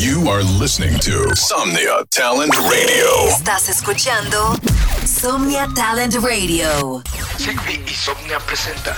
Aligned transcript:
You 0.00 0.30
are 0.30 0.42
listening 0.42 0.98
to 1.00 1.36
Somnia 1.36 2.06
Talent 2.08 2.54
Radio. 2.56 3.28
Estás 3.28 3.68
escuchando 3.68 4.58
Somnia 5.04 5.68
Talent 5.74 6.14
Radio. 6.14 7.02
Sigby 7.36 7.84
y 7.86 7.92
Somnia 7.92 8.38
presenta 8.38 8.96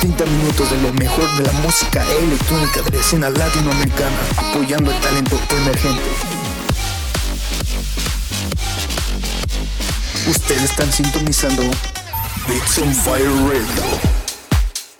30 0.00 0.26
minutos 0.26 0.70
de 0.70 0.82
lo 0.82 0.92
mejor 0.92 1.34
de 1.38 1.44
la 1.44 1.52
música 1.60 2.04
electrónica 2.12 2.82
de 2.82 2.90
la 2.90 3.00
escena 3.00 3.30
latinoamericana, 3.30 4.18
apoyando 4.36 4.92
el 4.92 5.00
talento 5.00 5.40
emergente. 5.62 6.10
Ustedes 10.28 10.62
están 10.64 10.92
sintonizando 10.92 11.62
Beats 12.46 12.78
on 12.80 12.94
Fire 12.94 13.30
Radio. 13.48 14.15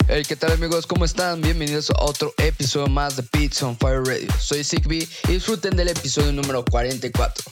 Hey, 0.09 0.23
¿qué 0.25 0.37
tal 0.37 0.53
amigos? 0.53 0.87
¿Cómo 0.87 1.03
están? 1.03 1.41
Bienvenidos 1.41 1.89
a 1.89 2.01
otro 2.01 2.33
episodio 2.37 2.87
más 2.87 3.17
de 3.17 3.25
Beats 3.33 3.61
on 3.61 3.77
Fire 3.77 4.01
Radio. 4.05 4.29
Soy 4.39 4.63
Zigbee 4.63 5.05
y 5.27 5.31
disfruten 5.33 5.75
del 5.75 5.89
episodio 5.89 6.31
número 6.31 6.63
44. 6.63 7.43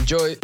Enjoy. 0.00 0.38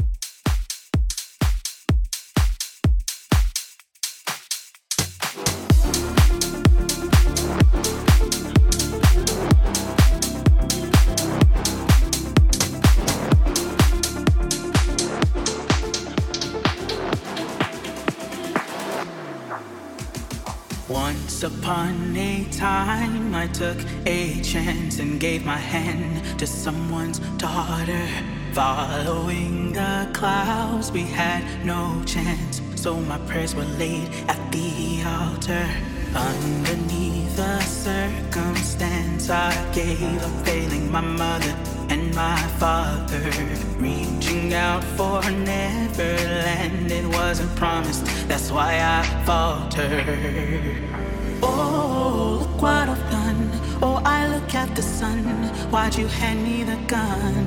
Upon 21.59 22.17
a 22.17 22.45
time, 22.51 23.35
I 23.35 23.47
took 23.48 23.79
a 24.07 24.41
chance 24.43 24.98
and 24.98 25.19
gave 25.21 25.45
my 25.45 25.57
hand 25.57 26.39
to 26.39 26.47
someone's 26.47 27.19
daughter. 27.37 28.07
Following 28.53 29.73
the 29.73 30.09
clouds, 30.12 30.91
we 30.92 31.03
had 31.03 31.42
no 31.65 32.03
chance, 32.05 32.61
so 32.75 32.97
my 33.00 33.19
prayers 33.28 33.55
were 33.55 33.70
laid 33.83 34.09
at 34.28 34.41
the 34.53 35.03
altar. 35.05 35.67
Underneath 36.15 37.37
the 37.37 37.61
circumstance, 37.61 39.31
I 39.31 39.53
gave 39.72 40.22
up 40.22 40.47
failing 40.47 40.91
my 40.91 41.00
mother 41.00 41.55
and 41.89 42.15
my 42.15 42.41
father. 42.59 43.31
Reaching 43.78 44.55
out 44.55 44.84
for 44.97 45.22
Neverland, 45.31 46.91
it 46.91 47.06
wasn't 47.06 47.55
promised, 47.56 48.05
that's 48.28 48.50
why 48.50 48.81
I 48.81 49.03
faltered. 49.25 50.97
Oh, 51.42 52.39
look 52.41 52.62
what 52.62 52.89
I've 52.89 53.11
done. 53.11 53.50
Oh, 53.83 54.00
I 54.05 54.27
look 54.28 54.55
at 54.55 54.75
the 54.75 54.83
sun. 54.83 55.25
Why'd 55.70 55.97
you 55.97 56.06
hand 56.06 56.42
me 56.42 56.64
the 56.64 56.77
gun? 56.86 57.47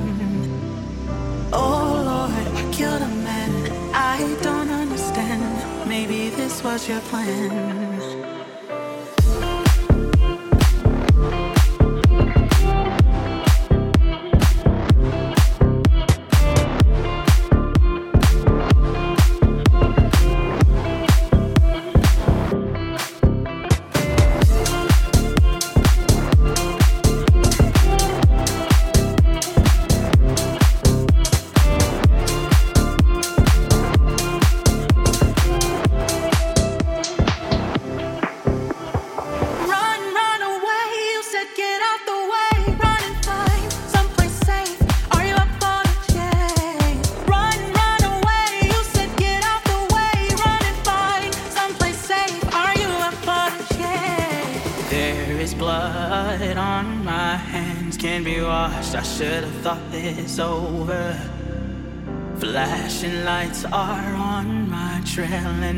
Oh, 1.54 2.04
Lord, 2.10 2.48
I 2.60 2.72
killed 2.72 3.02
a 3.02 3.08
man. 3.08 3.52
I 3.94 4.18
don't 4.42 4.70
understand. 4.70 5.88
Maybe 5.88 6.30
this 6.30 6.64
was 6.64 6.88
your 6.88 7.02
plan. 7.02 8.01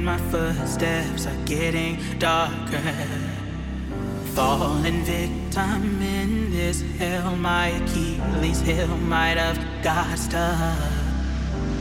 My 0.03 0.17
footsteps 0.17 1.25
are 1.25 1.45
getting 1.45 1.97
darker. 2.19 2.95
Fallen 4.35 5.03
victim 5.03 6.01
in 6.01 6.51
this 6.51 6.81
hell, 6.97 7.35
my 7.37 7.67
Achilles 7.67 8.59
heel 8.61 8.87
might 8.97 9.37
have 9.37 9.59
got 9.81 10.17
stuck. 10.17 10.77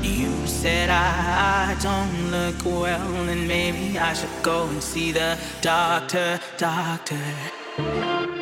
You 0.03 0.47
said 0.47 0.91
I 0.91 1.77
don't 1.81 2.31
look 2.31 2.65
well, 2.65 3.29
and 3.29 3.49
maybe 3.49 3.99
I 3.99 4.13
should 4.13 4.43
go 4.43 4.67
and 4.69 4.83
see 4.83 5.11
the 5.13 5.39
doctor, 5.61 6.39
doctor. 6.59 8.42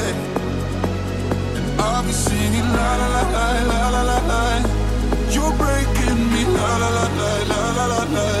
I'll 2.01 2.07
be 2.07 2.13
singing 2.13 2.67
la 2.73 2.95
la 2.97 3.07
la 3.13 3.21
la 3.69 3.89
la 3.93 4.01
la 4.01 4.17
la. 4.29 4.41
You're 5.29 5.53
breaking 5.53 6.31
me 6.31 6.45
la 6.45 6.77
la 6.81 6.89
la 6.97 7.05
la 7.45 7.59
la 7.77 7.85
la 7.85 8.03
la. 8.15 8.40